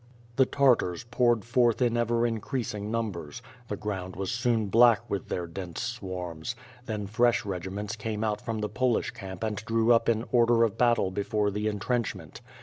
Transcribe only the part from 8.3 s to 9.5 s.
from the Polish camp